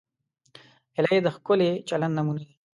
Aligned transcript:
هیلۍ 0.95 1.17
د 1.23 1.27
ښکلي 1.35 1.69
چلند 1.89 2.13
نمونه 2.17 2.39
ده 2.47 2.53